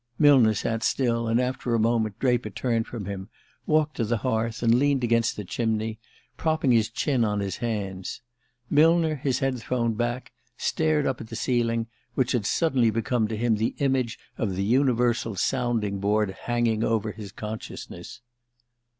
[0.17, 3.29] Millner sat still, and after a moment Draper turned from him,
[3.67, 5.99] walked to the hearth, and leaned against the chimney,
[6.37, 8.19] propping his chin on his hands.
[8.67, 11.85] Millner, his head thrown back, stared up at the ceiling,
[12.15, 17.11] which had suddenly become to him the image of the universal sounding board hanging over
[17.11, 18.21] his consciousness.